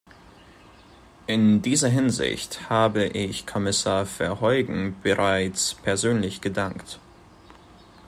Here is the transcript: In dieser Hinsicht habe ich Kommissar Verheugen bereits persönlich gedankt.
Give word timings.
In 1.27 1.61
dieser 1.61 1.87
Hinsicht 1.89 2.71
habe 2.71 3.03
ich 3.05 3.45
Kommissar 3.45 4.07
Verheugen 4.07 4.95
bereits 5.03 5.75
persönlich 5.75 6.41
gedankt. 6.41 6.99